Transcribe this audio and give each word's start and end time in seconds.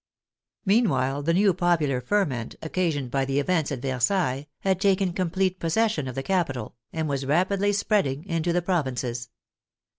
Meanwhile 0.65 1.21
the 1.21 1.33
new 1.35 1.53
popular 1.53 2.01
ferment 2.01 2.55
occasioned 2.63 3.11
by 3.11 3.23
the 3.23 3.39
events 3.39 3.71
at 3.71 3.83
Versailles 3.83 4.47
had 4.61 4.81
taken 4.81 5.13
complete 5.13 5.59
possession 5.59 6.07
of 6.07 6.15
the 6.15 6.23
capital, 6.23 6.75
and 6.91 7.07
was 7.07 7.23
rapidly 7.27 7.71
spreading 7.71 8.25
into 8.25 8.51
the 8.51 8.63
provinces. 8.63 9.29